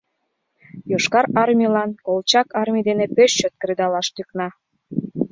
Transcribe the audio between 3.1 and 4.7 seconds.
пеш чот кредалаш тӱкна.